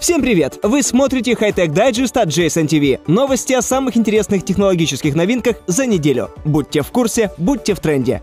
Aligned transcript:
Всем 0.00 0.22
привет! 0.22 0.60
Вы 0.62 0.84
смотрите 0.84 1.32
Hightech 1.32 1.74
Digest 1.74 2.20
от 2.20 2.28
Jason 2.28 2.66
TV. 2.66 3.00
Новости 3.08 3.52
о 3.52 3.62
самых 3.62 3.96
интересных 3.96 4.44
технологических 4.44 5.16
новинках 5.16 5.56
за 5.66 5.86
неделю. 5.86 6.30
Будьте 6.44 6.82
в 6.82 6.92
курсе, 6.92 7.32
будьте 7.36 7.74
в 7.74 7.80
тренде. 7.80 8.22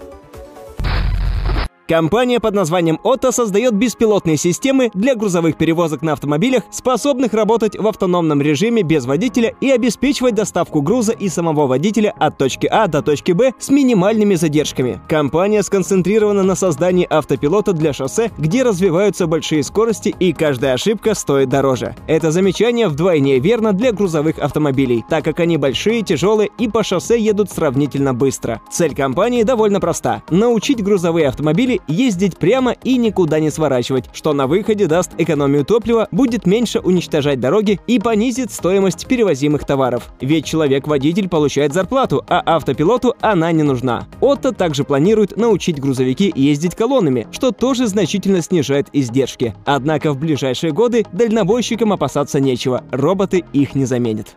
Компания 1.88 2.40
под 2.40 2.56
названием 2.56 3.00
Otto 3.04 3.32
создает 3.32 3.76
беспилотные 3.76 4.38
системы 4.38 4.90
для 4.96 5.14
грузовых 5.14 5.56
перевозок 5.56 6.02
на 6.02 6.14
автомобилях, 6.14 6.64
способных 6.72 7.34
работать 7.34 7.78
в 7.78 7.88
автономном 7.88 8.42
режиме 8.42 8.82
без 8.82 9.06
водителя 9.06 9.54
и 9.62 9.70
обеспечивать 9.70 10.34
доставку 10.34 10.82
груза 10.82 11.12
и 11.12 11.30
самого 11.30 11.68
водителя 11.68 12.12
от 12.18 12.40
точки 12.40 12.66
А 12.66 12.88
до 12.88 13.04
точки 13.04 13.34
Б 13.34 13.54
с 13.60 13.70
минимальными 13.70 14.34
задержками. 14.34 15.00
Компания 15.08 15.62
сконцентрирована 15.62 16.42
на 16.42 16.56
создании 16.56 17.06
автопилота 17.08 17.72
для 17.74 17.94
шоссе, 17.94 18.32
где 18.40 18.64
развиваются 18.64 19.28
большие 19.28 19.62
скорости 19.62 20.16
и 20.20 20.34
каждая 20.34 20.74
ошибка 20.74 21.14
стоит 21.14 21.50
дороже. 21.50 21.96
Это 22.08 22.32
замечание 22.32 22.88
вдвойне 22.88 23.38
верно 23.38 23.74
для 23.74 23.92
грузовых 23.92 24.40
автомобилей, 24.40 25.06
так 25.08 25.24
как 25.24 25.40
они 25.40 25.58
большие, 25.58 26.02
тяжелые 26.02 26.50
и 26.58 26.68
по 26.68 26.84
шоссе 26.84 27.20
едут 27.20 27.52
сравнительно 27.52 28.16
быстро. 28.16 28.60
Цель 28.72 28.96
компании 28.96 29.44
довольно 29.44 29.80
проста– 29.80 30.24
научить 30.32 30.84
грузовые 30.84 31.28
автомобили 31.28 31.75
ездить 31.88 32.38
прямо 32.38 32.72
и 32.84 32.98
никуда 32.98 33.40
не 33.40 33.50
сворачивать, 33.50 34.06
что 34.14 34.34
на 34.34 34.48
выходе 34.48 34.88
даст 34.88 35.12
экономию 35.18 35.66
топлива, 35.66 36.08
будет 36.12 36.46
меньше 36.46 36.80
уничтожать 36.80 37.40
дороги 37.40 37.80
и 37.88 38.00
понизит 38.00 38.52
стоимость 38.52 39.08
перевозимых 39.08 39.66
товаров. 39.66 40.12
Ведь 40.22 40.46
человек-водитель 40.46 41.30
получает 41.30 41.74
зарплату, 41.74 42.24
а 42.28 42.42
автопилоту 42.46 43.16
она 43.22 43.52
не 43.52 43.64
нужна. 43.64 44.08
Отто 44.22 44.52
также 44.52 44.84
планирует 44.84 45.38
научить 45.38 45.80
грузовики 45.80 46.32
ездить 46.36 46.76
колоннами, 46.76 47.28
что 47.32 47.52
тоже 47.52 47.88
значительно 47.88 48.42
снижает 48.42 48.88
издержки. 48.94 49.56
Однако 49.66 50.12
в 50.12 50.20
ближайшие 50.20 50.72
годы 50.72 51.06
дальнобойщикам 51.12 51.94
опасаться 51.94 52.40
нечего, 52.40 52.84
роботы 52.92 53.44
их 53.54 53.76
не 53.76 53.86
заменят. 53.86 54.36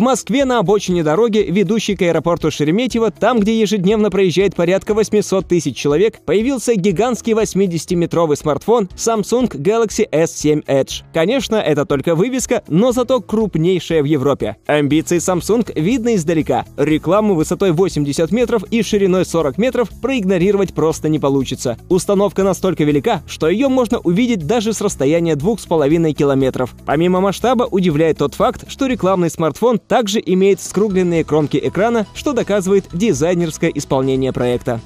В 0.00 0.02
Москве 0.02 0.46
на 0.46 0.60
обочине 0.60 1.02
дороги, 1.02 1.44
ведущей 1.46 1.94
к 1.94 2.00
аэропорту 2.00 2.50
Шереметьево, 2.50 3.10
там, 3.10 3.38
где 3.38 3.60
ежедневно 3.60 4.10
проезжает 4.10 4.56
порядка 4.56 4.94
800 4.94 5.46
тысяч 5.46 5.76
человек, 5.76 6.24
появился 6.24 6.74
гигантский 6.74 7.34
80-метровый 7.34 8.36
смартфон 8.36 8.88
Samsung 8.96 9.50
Galaxy 9.50 10.08
S7 10.10 10.64
Edge. 10.64 11.02
Конечно, 11.12 11.56
это 11.56 11.84
только 11.84 12.14
вывеска, 12.14 12.62
но 12.66 12.92
зато 12.92 13.20
крупнейшая 13.20 14.00
в 14.00 14.06
Европе. 14.06 14.56
Амбиции 14.66 15.18
Samsung 15.18 15.70
видно 15.78 16.14
издалека. 16.14 16.64
Рекламу 16.78 17.34
высотой 17.34 17.72
80 17.72 18.32
метров 18.32 18.64
и 18.70 18.82
шириной 18.82 19.26
40 19.26 19.58
метров 19.58 19.90
проигнорировать 20.00 20.72
просто 20.72 21.10
не 21.10 21.18
получится. 21.18 21.76
Установка 21.90 22.42
настолько 22.42 22.84
велика, 22.84 23.22
что 23.26 23.50
ее 23.50 23.68
можно 23.68 23.98
увидеть 23.98 24.46
даже 24.46 24.72
с 24.72 24.80
расстояния 24.80 25.34
2,5 25.34 26.12
километров. 26.14 26.74
Помимо 26.86 27.20
масштаба 27.20 27.64
удивляет 27.64 28.16
тот 28.16 28.32
факт, 28.32 28.64
что 28.66 28.86
рекламный 28.86 29.28
смартфон 29.28 29.78
также 29.90 30.22
имеет 30.24 30.60
скругленные 30.60 31.24
кромки 31.24 31.60
экрана, 31.60 32.06
что 32.14 32.32
доказывает 32.32 32.84
дизайнерское 32.92 33.72
исполнение 33.74 34.32
проекта. 34.32 34.80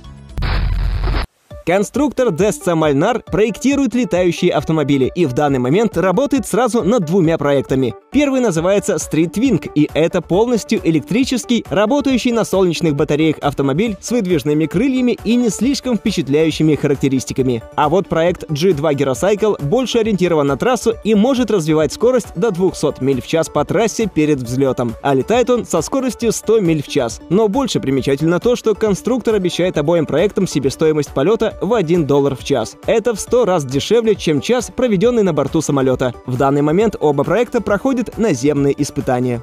Конструктор 1.67 2.29
Desca 2.29 2.75
Malnar 2.75 3.23
проектирует 3.25 3.95
летающие 3.95 4.53
автомобили 4.53 5.11
и 5.15 5.25
в 5.25 5.33
данный 5.33 5.59
момент 5.59 5.97
работает 5.97 6.47
сразу 6.47 6.83
над 6.83 7.07
двумя 7.07 7.39
проектами. 7.39 7.95
Первый 8.13 8.41
называется 8.41 8.97
Street 8.97 9.33
Wing, 9.33 9.71
и 9.75 9.89
это 9.95 10.21
полностью 10.21 10.81
электрический, 10.85 11.65
работающий 11.71 12.33
на 12.33 12.45
солнечных 12.45 12.95
батареях 12.95 13.37
автомобиль 13.41 13.97
с 13.99 14.11
выдвижными 14.11 14.67
крыльями 14.67 15.17
и 15.25 15.37
не 15.37 15.49
слишком 15.49 15.97
впечатляющими 15.97 16.75
характеристиками. 16.75 17.63
А 17.77 17.89
вот 17.89 18.09
проект 18.09 18.45
G2 18.51 18.95
Gyrocycle 18.95 19.65
больше 19.65 20.01
ориентирован 20.01 20.47
на 20.47 20.59
трассу 20.59 20.95
и 21.03 21.15
может 21.15 21.51
развивать 21.51 21.95
скорость 21.95 22.35
до 22.37 22.51
200 22.51 23.03
миль 23.03 23.23
в 23.23 23.27
час 23.27 23.49
по 23.49 23.65
трассе 23.65 24.07
перед 24.07 24.39
взлетом, 24.39 24.95
а 25.01 25.15
летает 25.15 25.49
он 25.49 25.65
со 25.65 25.81
скоростью 25.81 26.33
100 26.33 26.61
миль 26.61 26.83
в 26.83 26.89
час. 26.89 27.23
Но 27.31 27.49
больше 27.49 27.81
примечательно 27.81 28.39
то, 28.39 28.55
что 28.55 28.75
конструктор 28.75 29.35
обещает 29.35 29.79
обоим 29.79 30.05
проектам 30.05 30.47
себестоимость 30.47 31.15
полета 31.15 31.54
в 31.61 31.73
1 31.75 32.07
доллар 32.07 32.35
в 32.35 32.45
час. 32.45 32.77
Это 32.87 33.15
в 33.15 33.21
100 33.21 33.45
раз 33.45 33.65
дешевле, 33.65 34.15
чем 34.15 34.41
час, 34.41 34.71
проведенный 34.75 35.23
на 35.23 35.33
борту 35.33 35.61
самолета. 35.61 36.15
В 36.27 36.37
данный 36.37 36.63
момент 36.63 36.97
оба 36.99 37.25
проекта 37.25 37.61
проходят 37.61 38.19
наземные 38.19 38.81
испытания. 38.83 39.43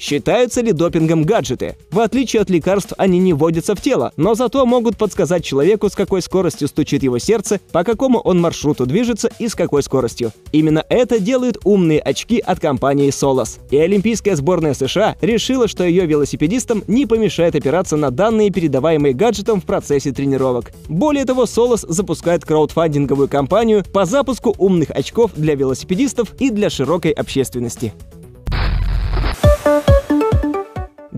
Считаются 0.00 0.62
ли 0.62 0.72
допингом 0.72 1.24
гаджеты? 1.24 1.76
В 1.90 2.00
отличие 2.00 2.40
от 2.40 2.48
лекарств, 2.48 2.94
они 2.96 3.18
не 3.18 3.34
вводятся 3.34 3.74
в 3.74 3.82
тело, 3.82 4.12
но 4.16 4.34
зато 4.34 4.64
могут 4.64 4.96
подсказать 4.96 5.44
человеку, 5.44 5.90
с 5.90 5.94
какой 5.94 6.22
скоростью 6.22 6.68
стучит 6.68 7.02
его 7.02 7.18
сердце, 7.18 7.60
по 7.70 7.84
какому 7.84 8.18
он 8.18 8.40
маршруту 8.40 8.86
движется 8.86 9.30
и 9.38 9.46
с 9.46 9.54
какой 9.54 9.82
скоростью. 9.82 10.32
Именно 10.52 10.86
это 10.88 11.20
делают 11.20 11.58
умные 11.64 12.00
очки 12.00 12.38
от 12.38 12.60
компании 12.60 13.10
Solos. 13.10 13.58
И 13.70 13.76
Олимпийская 13.76 14.36
сборная 14.36 14.72
США 14.72 15.16
решила, 15.20 15.68
что 15.68 15.84
ее 15.84 16.06
велосипедистам 16.06 16.82
не 16.86 17.04
помешает 17.04 17.54
опираться 17.54 17.98
на 17.98 18.10
данные, 18.10 18.50
передаваемые 18.50 19.12
гаджетом 19.12 19.60
в 19.60 19.66
процессе 19.66 20.12
тренировок. 20.12 20.72
Более 20.88 21.26
того, 21.26 21.44
Solos 21.44 21.84
запускает 21.86 22.46
краудфандинговую 22.46 23.28
кампанию 23.28 23.84
по 23.92 24.06
запуску 24.06 24.54
умных 24.56 24.88
очков 24.92 25.32
для 25.36 25.54
велосипедистов 25.54 26.32
и 26.38 26.48
для 26.48 26.70
широкой 26.70 27.10
общественности. 27.10 27.92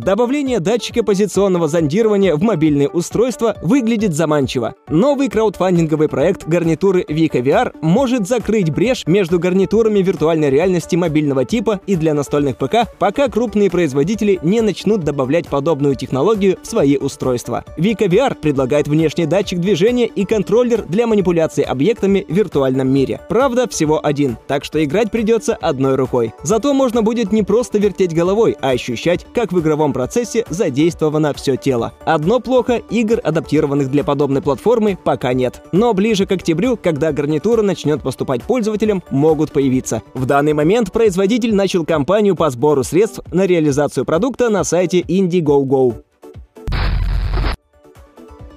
Добавление 0.02 0.58
датчика 0.58 1.04
позиционного 1.04 1.68
зондирования 1.68 2.34
в 2.34 2.42
мобильные 2.42 2.88
устройства 2.88 3.56
выглядит 3.62 4.14
заманчиво. 4.14 4.74
Новый 4.88 5.28
краудфандинговый 5.28 6.08
проект 6.08 6.44
гарнитуры 6.44 7.02
Vika 7.02 7.40
VR 7.40 7.72
может 7.82 8.26
закрыть 8.26 8.70
брешь 8.70 9.06
между 9.06 9.38
гарнитурами 9.38 10.00
виртуальной 10.00 10.50
реальности 10.50 10.96
мобильного 10.96 11.44
типа 11.44 11.80
и 11.86 11.94
для 11.94 12.14
настольных 12.14 12.56
ПК, 12.56 12.78
пока 12.98 13.28
крупные 13.28 13.70
производители 13.70 14.40
не 14.42 14.60
начнут 14.60 15.04
добавлять 15.04 15.46
подобную 15.46 15.94
технологию 15.94 16.58
в 16.60 16.66
свои 16.66 16.96
устройства. 16.96 17.64
Vika 17.78 18.08
VR 18.08 18.34
предлагает 18.34 18.88
внешний 18.88 19.26
датчик 19.26 19.60
движения 19.60 20.06
и 20.06 20.24
контроллер 20.24 20.82
для 20.82 21.06
манипуляции 21.06 21.62
объектами 21.62 22.26
в 22.28 22.32
виртуальном 22.34 22.88
мире. 22.88 23.20
Правда, 23.28 23.68
всего 23.68 24.04
один, 24.04 24.36
так 24.48 24.64
что 24.64 24.82
играть 24.82 25.12
придется 25.12 25.54
одной 25.54 25.94
рукой. 25.94 26.32
Зато 26.42 26.74
можно 26.74 27.02
будет 27.02 27.30
не 27.30 27.44
просто 27.44 27.78
вертеть 27.78 28.12
головой, 28.12 28.56
а 28.60 28.70
ощущать, 28.70 29.24
как 29.32 29.52
в 29.52 29.60
игровом 29.60 29.91
процессе 29.92 30.44
задействовано 30.48 31.32
все 31.34 31.56
тело. 31.56 31.92
Одно 32.04 32.40
плохо, 32.40 32.80
игр, 32.90 33.20
адаптированных 33.22 33.90
для 33.90 34.04
подобной 34.04 34.42
платформы, 34.42 34.98
пока 35.02 35.32
нет. 35.32 35.62
Но 35.72 35.94
ближе 35.94 36.26
к 36.26 36.32
октябрю, 36.32 36.76
когда 36.76 37.12
гарнитура 37.12 37.62
начнет 37.62 38.02
поступать 38.02 38.42
пользователям, 38.42 39.02
могут 39.10 39.52
появиться. 39.52 40.02
В 40.14 40.26
данный 40.26 40.52
момент 40.52 40.92
производитель 40.92 41.54
начал 41.54 41.84
кампанию 41.84 42.36
по 42.36 42.50
сбору 42.50 42.84
средств 42.84 43.20
на 43.32 43.46
реализацию 43.46 44.04
продукта 44.04 44.48
на 44.48 44.64
сайте 44.64 45.00
Indiegogo. 45.00 46.02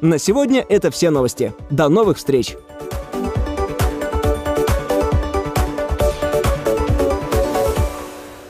На 0.01 0.19
сегодня 0.19 0.63
это 0.67 0.91
все 0.91 1.09
новости. 1.09 1.53
До 1.69 1.89
новых 1.89 2.17
встреч! 2.17 2.55